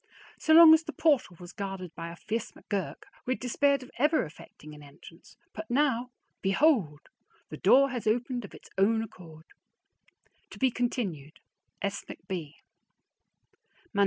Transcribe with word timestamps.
So 0.39 0.53
long 0.55 0.73
as 0.73 0.81
the 0.83 0.93
portal 0.93 1.37
was 1.39 1.53
guarded 1.53 1.93
by 1.93 2.11
a 2.11 2.15
fierce 2.15 2.53
McGurk, 2.53 3.03
we 3.27 3.35
had 3.35 3.39
despaired 3.39 3.83
of 3.83 3.91
ever 3.99 4.25
effecting 4.25 4.73
an 4.73 4.81
entrance; 4.81 5.37
but 5.53 5.69
now, 5.69 6.09
behold! 6.41 7.01
The 7.49 7.57
door 7.57 7.91
has 7.91 8.07
opened 8.07 8.43
of 8.43 8.55
its 8.55 8.71
own 8.79 9.03
accord. 9.03 9.45
To 10.49 10.57
be 10.57 10.71
continued. 10.71 11.33
S. 11.83 12.03
McB. 12.09 12.55